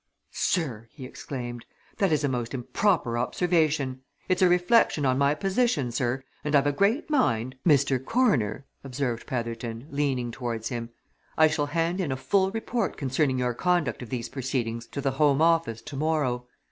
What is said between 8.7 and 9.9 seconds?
observed Petherton,